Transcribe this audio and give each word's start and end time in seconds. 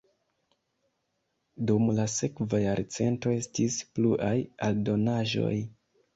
Dum 1.71 1.85
la 1.99 2.05
sekva 2.13 2.63
jarcento 2.65 3.35
estis 3.35 3.79
pluaj 4.01 4.33
aldonaĵoj. 4.71 5.55